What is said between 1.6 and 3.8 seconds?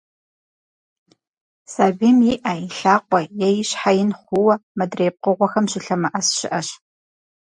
Сабийм и Ӏэ, и лъакъуэ е и